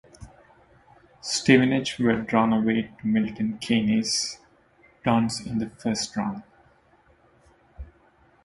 [1.21, 4.39] Stevenage were drawn away to Milton Keynes
[5.05, 6.41] Dons in the first round.